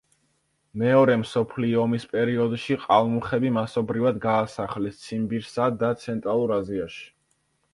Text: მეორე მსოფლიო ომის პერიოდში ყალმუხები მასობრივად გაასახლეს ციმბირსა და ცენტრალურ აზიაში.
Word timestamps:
მეორე 0.81 1.17
მსოფლიო 1.23 1.79
ომის 1.83 2.07
პერიოდში 2.13 2.77
ყალმუხები 2.85 3.51
მასობრივად 3.59 4.19
გაასახლეს 4.25 4.99
ციმბირსა 5.05 5.69
და 5.85 5.93
ცენტრალურ 6.07 6.57
აზიაში. 6.61 7.07